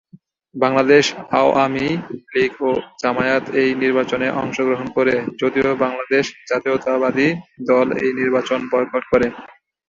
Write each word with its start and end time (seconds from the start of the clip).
বাংলাদেশ 0.55 1.05
আওয়ামী 1.39 1.87
লীগ 2.33 2.53
ও 2.61 2.71
জামায়াত 3.01 3.45
এই 3.61 3.69
নির্বাচনে 3.83 4.27
অংশগ্রহণ 4.41 4.87
করে 4.97 5.13
যদিও 5.41 5.69
বাংলাদেশ 5.83 6.25
জাতীয়তাবাদী 6.49 7.27
দল 7.69 7.87
এই 8.03 8.11
নির্বাচন 8.19 8.59
বয়কট 8.71 9.03
করে। 9.11 9.27